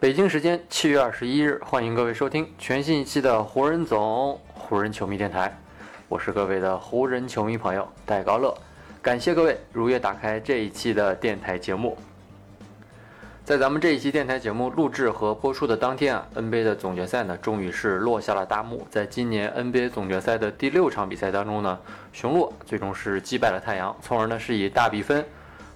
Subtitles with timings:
[0.00, 5.52] 北京时间七月二十一日，欢迎各位收听全新一期的湖人总湖人球迷电台，
[6.08, 8.56] 我是各位的湖人球迷朋友戴高乐，
[9.02, 11.98] 感谢各位如约打开这一期的电台节目。
[13.44, 18.86] 在咱们这一期电台节目录制和播出的当天啊，NBA 的总决赛呢，终于是落下了大幕。
[18.88, 21.76] 在今年 NBA 总决赛的第六场比赛当中呢，
[22.12, 25.26] 雄鹿最终是击败了太阳，从而呢是以大比分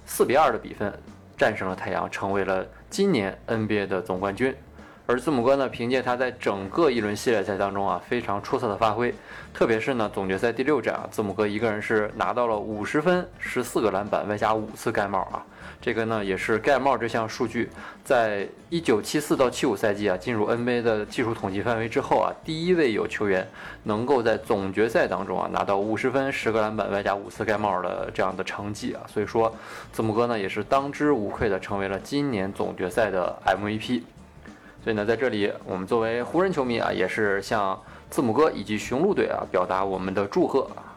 [0.07, 0.93] 四比二的比分。
[1.35, 4.55] 战胜了太阳，成为了今年 NBA 的总冠军。
[5.07, 9.13] 而字母哥呢，凭借他在整个一轮系列赛当中啊非常出色的发挥，
[9.55, 15.43] 特别是呢总决赛第六战啊，字母哥一个人是拿到了五十分、十四个篮板，外加五次盖帽啊。
[15.83, 17.69] 这个呢也是盖帽这项数据，
[18.05, 23.45] 在一九七四到七五赛季啊进入 NBA 的技术统计范围之后啊，第一位有球员
[23.83, 29.03] 能够在总决赛当中啊拿到五十分、十个篮板，外加五次盖帽的这样的成绩啊。
[29.09, 29.53] 所以说，
[29.93, 34.03] 字母哥呢也是当之无愧的成为了今年总决赛的 MVP。
[34.85, 37.77] 所以呢，在这里我们作为湖人球迷啊，也是向
[38.09, 40.95] 字母哥以及雄鹿队啊表达我们的祝贺啊，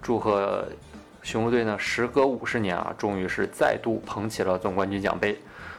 [0.00, 0.66] 祝贺。
[1.24, 5.34] 雄鹿队呢，时隔五十年啊，终于是再度捧起了总冠军奖杯。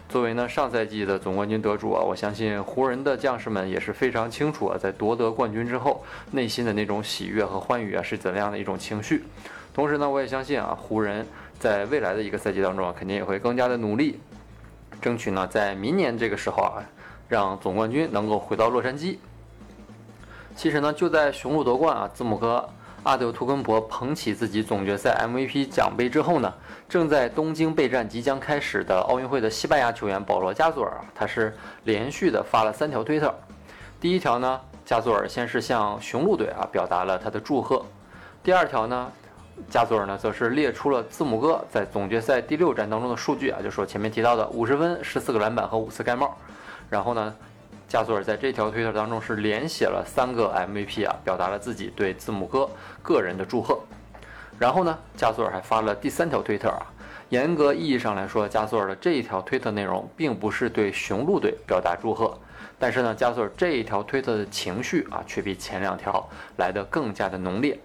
[0.09, 9.23] 作为呢上赛季的总冠军得主啊，我相信湖人的将士们也是非常清楚啊，在夺得冠军之后，内心的那种喜悦和欢愉啊，是怎样的一种情绪。
[9.71, 11.23] 同时呢，我也相信啊，湖人
[11.59, 14.19] 在未来的一个赛季当中啊，肯定也会更加的努力，
[14.99, 16.81] 争取呢在明年这个时候啊，
[17.29, 19.17] 让总冠军能够回到洛杉矶。
[20.55, 22.67] 其实呢，就在雄鹿夺冠啊，字母哥。
[23.05, 26.51] 阿德图根博捧起自己总决赛 MVP 奖杯之后呢，
[26.89, 33.31] 正在东京备战即将开始的奥运会的西班牙球员保罗加索尔啊，他是连续的发了三条推特。
[34.01, 37.85] 第一条呢，加索尔先是向雄鹿队啊表达了他的祝贺。
[38.41, 39.11] 第二条呢，
[39.69, 46.35] 加索尔呢则是列出了字母哥在总决赛第六战当中的数据啊，就说前面提到的五十分、十四个篮板和五次盖帽。
[46.89, 47.35] 然后呢。
[47.95, 52.69] 加索尔在这条推特当中是连写了三个 MVP 啊，表达了自己对字母哥
[53.01, 53.79] 个人的祝贺。
[54.59, 56.91] 然后呢，加索尔还发了第三条推特啊。
[57.29, 62.37] 严格意义上来说，加索尔的这一条推特内容并不是对雄鹿队表达祝贺，
[62.77, 66.27] 但是呢，加索尔这一条推特的情绪啊，却比前两条
[66.57, 67.79] 来得更加的浓烈。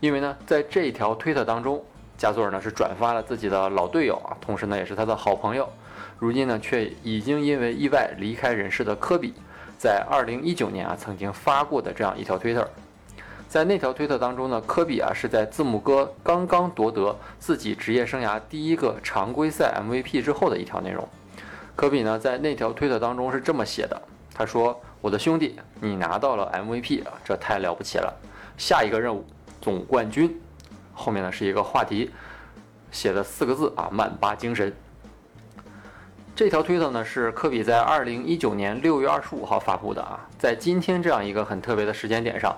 [0.00, 1.82] 因为呢，在这一条推特当中，
[2.18, 5.66] 加索尔呢是转发了自己的老队友啊，同时呢也是他的好朋友。
[6.18, 9.34] 如今呢，却已经因为意外离开人世的科比，
[9.78, 12.68] 在二零一九年啊，曾经发过的这样一条推特，
[13.48, 21.06] 在那条推特当中呢，科比啊是在字母哥刚刚夺得自己职业生涯第一个常规赛 MVP 之后的一条内容。
[21.74, 24.00] 科比呢，在那条推特当中是这么写的，
[24.34, 28.12] 他说：“我的兄弟，你拿到了 MVP 啊，这太了不起了！
[28.56, 29.24] 下一个任务，
[29.60, 30.40] 总冠军。”
[30.94, 32.10] 后面呢是一个话题，
[32.90, 34.74] 写的四个字啊，曼巴精神。
[36.36, 42.54] 这条推特呢是科比在二零一九年六月二十五号发布的啊，在今天这样一个很特别的时间点上，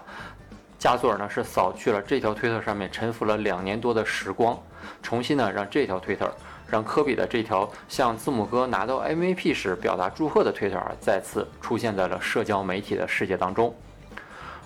[0.80, 4.58] 加索尔呢是扫去了这条推特上面沉浮了两年多的时光，
[5.00, 6.28] 重新呢让这条推特，
[6.66, 13.72] 让科比的这条向字母哥拿到 MVP 时表达祝贺的推特啊，再次出现在了社交媒体的世界当中。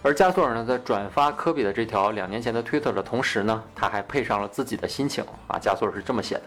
[0.00, 6.44] 而加索尔呢在转发科比的这条两年前的推特的同时呢，他还配上了自己的心情啊，加索尔是这么写的：“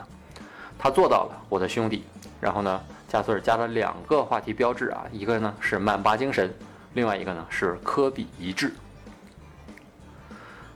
[0.79, 2.03] 他做到了，我的兄弟。”
[2.45, 6.53] 然后呢，加索尔加了两个话题标志啊，一个呢是曼巴精神，
[6.93, 8.71] 另外一个呢是科比一致。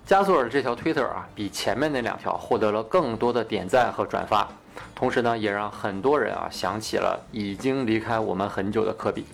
[0.04, 4.50] 加索尔这条推特啊，比前面那两条获得了更多的点赞和转发，
[4.96, 9.28] 同时呢，也让很多人啊想起了已经离开我们很久的科比。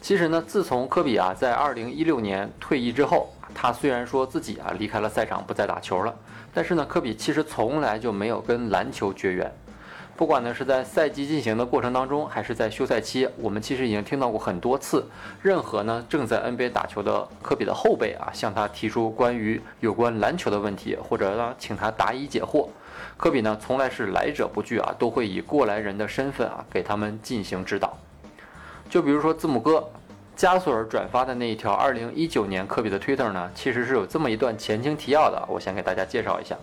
[0.00, 6.14] 其实呢，自从科比啊在2016年退役之后，他虽然说自己啊离开了赛场，不再打球了，
[6.54, 9.52] 但是呢，科比其实从来就没有跟篮球绝缘。
[10.14, 15.04] 不管呢是在赛季进行的过程当中，还是在休赛期，我们其实已经听到过很多次，
[15.40, 22.68] 任何呢正在 NBA 打球的科比的后辈啊，向他提出关于有关篮球的问题，或者呢请他答疑解惑，
[23.16, 27.96] 科比呢从来是来者不拒啊，都会以过来人的身份啊给他们进行指导。
[28.88, 29.88] 就比如说字母哥
[30.36, 36.56] 加索尔转发的那一条2019年科比的推特呢，其实是有这么一段前情提要的，我先给大家介绍一下。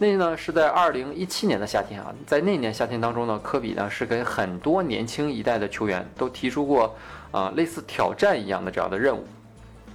[0.00, 6.94] 那呢是在二零一七年的夏天啊，在那年夏天当中呢，科比呢是给很多年轻一代的球员都提出过
[7.32, 9.26] 啊类似挑战一样的这样的任务。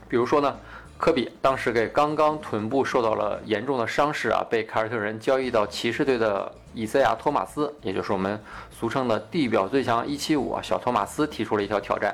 [0.10, 0.58] 比如说呢，
[0.98, 8.38] 科比当时给刚刚臀部受到了严重的伤势啊，被凯尔特人交易到骑士队的以赛亚·托马斯，也就是我们
[8.72, 12.14] 俗称的地表最强一七五啊，小托马斯提出了一条挑战。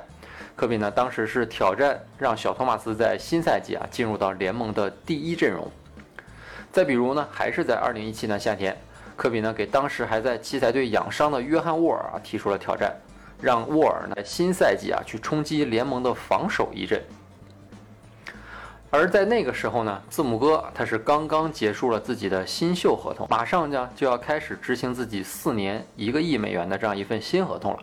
[0.56, 5.68] 科比呢，当时是挑战让小托马斯在新赛季啊进入到联盟的第一阵容。
[6.71, 8.77] 再比如呢，还是在二零一七年夏天，
[9.16, 12.95] 科比呢给当时还在奇才队养伤的约翰沃尔啊提出了挑战。
[13.42, 17.01] 让沃尔呢新赛季啊去冲击联盟的防守一阵，
[18.89, 27.80] 而在那个时候呢，字母哥他是刚刚结束了自己的新秀合同，马上呢就要开始执行自己四年一个亿美元的这样一份新合同了。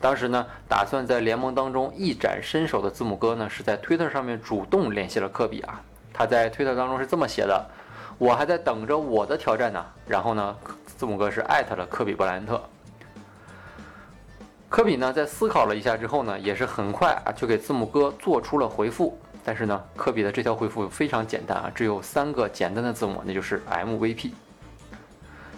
[0.00, 5.82] 当时呢，打算在联盟当中一展身手的字母哥呢，是在推特上面主动联系了科比啊。
[6.12, 7.66] 他在推特当中是这么写的
[8.20, 12.62] ：“我还在等着我的挑战呢。”然后呢，字母哥是艾特了科比布莱恩特。
[14.68, 19.18] 科比呢，在思考了一下之后呢，也是很快啊，就给字母哥做出了回复。
[19.42, 24.32] 但是呢，科比的这条回复非常简单啊，只有三个简单的字母，那就是 MVP。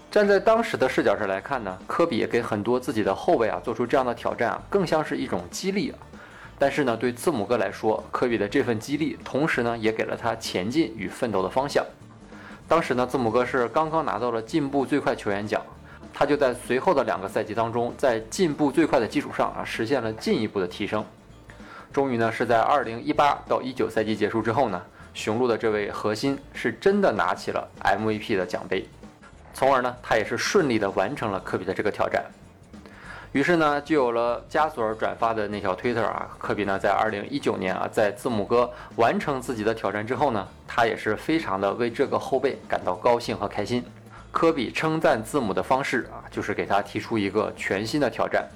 [0.09, 5.99] 站在当时的视角上来看呢，科比给很多自己的后卫啊做出这样的挑战啊，更像是一种激励啊。
[6.59, 11.85] 但是呢，对字母哥来说，科比的这份激励，同时呢，也给了他前进与奋斗的方向。
[12.73, 15.61] 当时呢，字母哥是刚刚拿到了进步最快球员奖。
[16.11, 21.05] 他就在随后的两个赛季当中，在进步最快的基础上啊，实现了进一步的提升。
[21.93, 24.83] 终于呢，是在二零一八到一九赛季结束之后呢，
[25.13, 28.89] 雄鹿的这位核心是真的拿起了 MVP 的奖杯，
[29.53, 32.25] 从而呢，他也是顺利的完成了科比的这个挑战。
[33.32, 43.82] 于是呢，就有了加索尔转发的那条推特啊，科比呢，在二零一九年啊，在字母哥完成自己的挑战之后呢，他也是非常的为这个后辈感到高兴和开心。
[44.31, 48.46] 科比称赞字母的方式啊，就是给他提出一个全新的挑战。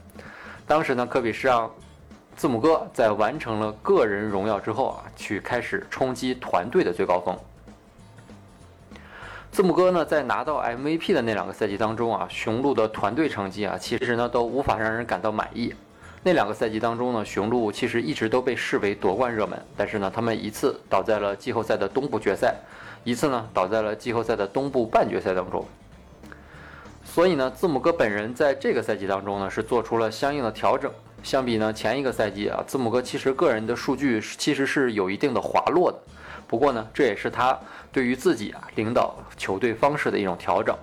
[0.67, 1.71] 当时呢，科比是让
[2.37, 7.35] 字母哥在完成了个人荣耀之后啊，去开始冲击团队的最高峰。
[9.57, 15.75] 字母哥呢，在拿到 MVP 的那两个赛季当中啊，雄鹿的团队成绩啊，其实呢都无法让人感到满意。
[16.23, 22.55] 那两个赛季当中呢，雄鹿其实一直都被视为夺冠热门，但是呢，他们一次倒在了季后赛的东部决赛。
[23.03, 25.67] 一次呢，倒在了季后赛的东部半决赛当中。
[27.03, 30.93] 所以呢，字母哥本人在这个赛季当中呢，是做出了相应的调整。
[31.23, 35.99] 相比呢前一个赛季啊，字母哥其实个人的数据其实是有一定的滑落的。
[36.47, 37.59] 不过呢，这也是他
[37.91, 40.77] 对于自己啊领导球队方式的一种调整。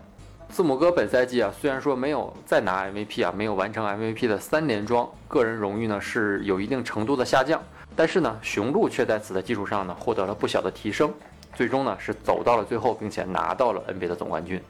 [0.50, 7.60] 字母哥本赛季啊，虽然说没有再拿 MVP 啊，没有完成 MVP 的三连庄，个人荣誉呢是有一定程度的下降。
[7.96, 11.12] 但是呢，雄鹿却在此的基础上呢，获得了不小的提升。
[11.56, 14.62] 最终呢是走到了最后，并且拿到了 NBA 的总冠军。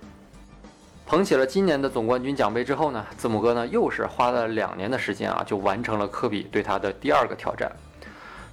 [1.06, 7.70] 捧起了今年的总冠军奖杯之后呢，字母哥呢又是花了两年的时间啊，就完成了科比对他的第二个挑战。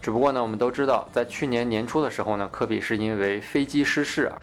[0.01, 4.37] 只不过呢，我们都知道，在去年年初的时候呢，科比是因为飞机失事啊，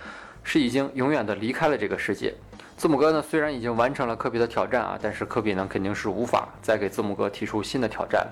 [0.43, 2.33] 是已经永远的离开了这个世界。
[2.75, 8.31] 字母哥呢虽然已经完成了科比的挑战啊，但是科比呢肯定是无法再给字母哥提出新的挑战了。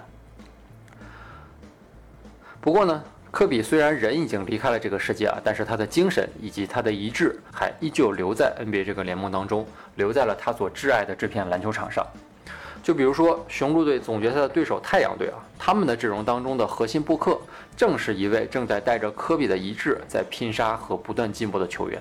[2.62, 3.04] 不过呢。
[3.31, 12.07] 科比虽然人已经离开了这个世界啊，但是他的精神以及他的遗志还依旧留在 NBA 这个联盟当中，留在了他所挚爱的这片篮球场上。
[12.86, 17.36] 就比如说雄鹿队总决赛的对手太阳队啊，他们的阵容当中的核心布克，
[17.75, 22.00] 正是一位正在带着科比的遗志在拼杀和不断进步的球员。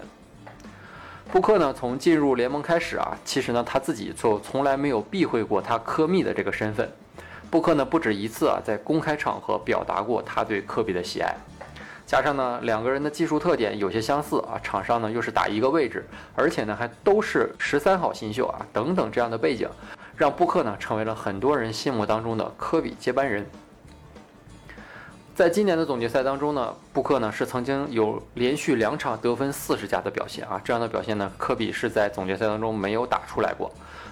[1.32, 6.92] 布克呢，从进入联盟开始啊，其实呢他自己就从来没有避讳过他科密的这个身份。
[7.50, 11.34] 布克呢不止一次啊，在公开场合表达过他对科比的喜爱，
[12.04, 19.66] 加上呢两个人的技术特点有些相似啊，场上呢又是打一个位置，而且呢还都是十三号新秀啊，等等这样的背景，
[20.16, 23.44] 让布克呢成为了很多人心目当中的科比接班人。
[25.34, 33.68] 在今年的总决赛当中呢，布克呢是曾经有连续两场得分四十加的表现啊，这样的表现呢，科比是在总决赛当中没有打出来过。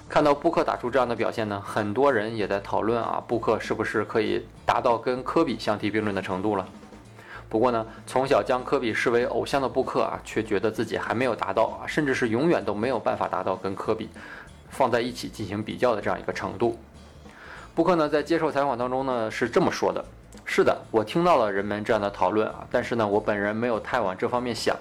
[0.08, 6.66] 看到布克打出这样的表现呢，很多人也在讨论啊，布克是不是可以达到跟科比相提并论的程度了？
[7.48, 14.08] 不过呢，从小将科比视为偶像的布克啊，却觉得自己还没有达到啊，甚至是永远都没有办法达到跟科比
[14.72, 16.76] 放在一起进行比较的这样一个程度。
[17.74, 20.04] 布克呢，在接受采访当中呢，是这么说的。
[20.44, 24.76] 是的，我听到了人们这样的讨论啊，但是呢，我本人没有太往这方面想。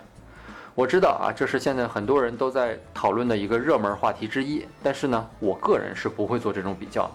[0.73, 7.09] 我知道啊，这是现在很多人都在讨论的一个热门话题之一，但是呢，我个人是不会做这种比较。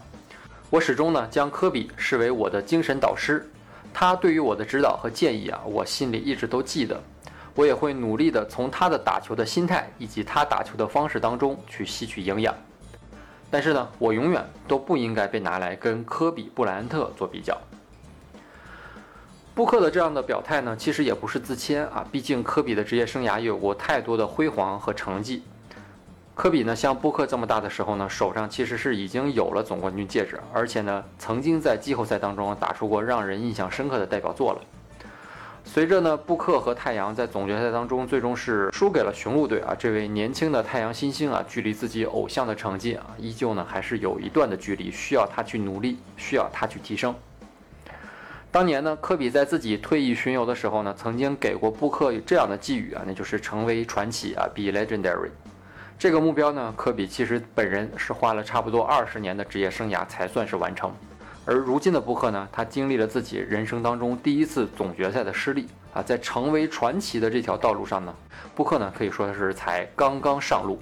[0.71, 3.49] 我始终呢将科比视为我的精神导师，
[3.93, 7.01] 他对于我的指导和建议啊，我心里一直都记得。
[7.55, 12.55] 我也会努力的从他的打球的心态以及他打球的方式当中去吸取营养。
[13.51, 17.57] 但是呢，我永远都不应该被拿来跟科比布莱恩特做比较。
[19.55, 25.43] 布克的这样的表态呢，其实也不是自谦啊，毕竟科比的职业生涯也有过太多的辉煌和成绩。
[26.35, 34.61] 科比呢，像布克这么大的时候呢，手上其实是已经有了总冠军戒指，而且呢，曾经在季后赛当中打出过让人印象深刻的代表作了。
[35.67, 47.15] 随着呢，布克和太阳在总决赛当中最终是输给了雄鹿队啊，这位年轻的太阳新星啊，距离自己偶像的成绩啊，依旧呢还是有一段的距离，需要他去努力，需要他去提升。
[48.51, 55.31] 当年呢，科比在自己退役巡游的时候呢，曾经给过布克这样的寄语啊，那就是成为传奇啊，be legendary。
[55.99, 60.95] 这个目标呢，科比其实本人是花了差不多二十年的职业生涯才算是完成。
[61.49, 68.13] 而如今的布克呢，他经历了自己人生当中第一次总决赛的失利啊，在成为传奇的这条道路上呢，
[68.57, 70.81] 布克呢可以说是才刚刚上路。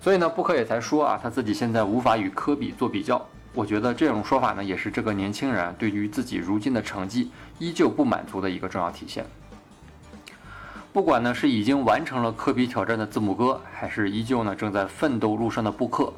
[0.00, 3.24] 所以呢，布克也才说啊，他自己现在无法与科比做比较。
[3.54, 7.30] 我觉得这种说法呢，也是这个年轻人对于自己如今的成绩
[7.60, 9.24] 依旧不满足的一个重要体现。
[10.92, 16.12] 不管呢是已经完成了科比挑战的字母哥，还是依旧呢正在奋斗路上的布克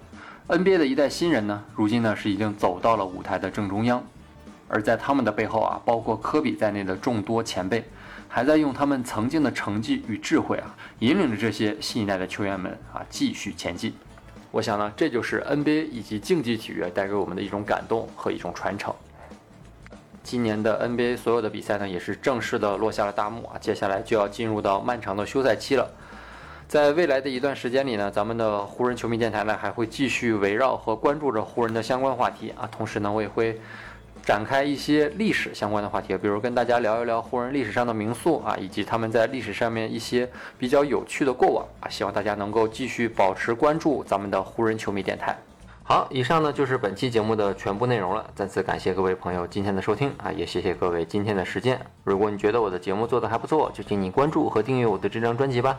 [0.49, 4.03] ，NBA 的一代新人呢，如今呢是已经走到了舞台的正中央。
[4.69, 7.85] 而在他们的背后啊，包括科比在内的众多前辈，
[8.29, 13.95] 还在用他们曾经的成绩与智慧啊，引领着这些新一代的球员们啊继续前进。
[14.51, 18.93] 我想呢，这就是 NBA 以及竞技体育带给我们的一种感动和一种传承。
[20.25, 25.89] 今年的 NBA 所有的比赛呢，也是正式的落下了大幕啊，接下来就要进入到漫长的休赛期了。
[26.69, 33.61] 在未来的一段时间里呢，咱们的湖人球迷电台呢，还会继续围绕和关注着湖人的相关话题啊，同时呢，我也会。
[34.25, 41.87] 展开一些历史相关的话题，比如跟大家聊一聊湖人历史上的名宿啊，以及他们在历史上面一些比较有趣的过往啊。
[41.89, 45.39] 希望大家能够继续保持关注咱们的湖人球迷电台。
[45.85, 48.29] 好，以上呢就是本期节目的全部内容了。
[48.35, 51.81] 再次感谢各位朋友今天的收听啊，也谢谢各位今天的时间。
[52.03, 55.79] 如果你觉得我的节目做得还不错，就请你关注和订阅我的这张专辑吧。